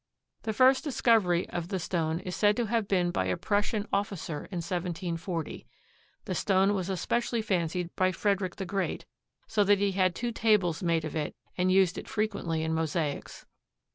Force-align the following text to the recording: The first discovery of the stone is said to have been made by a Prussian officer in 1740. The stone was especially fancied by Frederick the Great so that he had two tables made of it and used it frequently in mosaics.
The 0.41 0.51
first 0.51 0.83
discovery 0.83 1.47
of 1.49 1.67
the 1.67 1.77
stone 1.77 2.21
is 2.21 2.35
said 2.35 2.57
to 2.57 2.65
have 2.65 2.87
been 2.87 3.05
made 3.09 3.13
by 3.13 3.25
a 3.25 3.37
Prussian 3.37 3.87
officer 3.93 4.37
in 4.45 4.57
1740. 4.65 5.67
The 6.25 6.33
stone 6.33 6.73
was 6.73 6.89
especially 6.89 7.43
fancied 7.43 7.95
by 7.95 8.11
Frederick 8.11 8.55
the 8.55 8.65
Great 8.65 9.05
so 9.45 9.63
that 9.63 9.77
he 9.77 9.91
had 9.91 10.15
two 10.15 10.31
tables 10.31 10.81
made 10.81 11.05
of 11.05 11.15
it 11.15 11.35
and 11.55 11.71
used 11.71 11.99
it 11.99 12.09
frequently 12.09 12.63
in 12.63 12.73
mosaics. 12.73 13.45